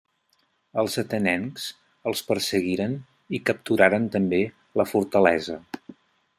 Els 0.83 0.95
atenencs 1.01 1.67
els 2.11 2.23
perseguiren 2.31 2.97
i 3.39 3.43
capturaren 3.51 4.11
també 4.17 4.43
la 4.83 4.91
fortalesa. 4.95 5.63